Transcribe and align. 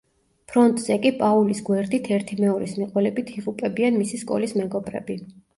ფრონტზე 0.51 0.95
კი 1.03 1.11
პაულის 1.19 1.61
გვერდით 1.67 2.09
ერთი 2.17 2.37
მეორეს 2.41 2.75
მიყოლებით 2.79 3.31
იღუპებიან 3.37 4.03
მისი 4.03 4.23
სკოლის 4.25 4.61
მეგობრები. 4.65 5.23